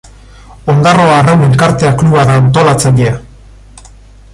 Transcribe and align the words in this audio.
Ondarroa 0.73 1.11
Arraun 1.19 1.45
Elkartea 1.49 1.93
kluba 2.01 2.25
da 2.31 2.39
antolatzailea. 2.45 3.15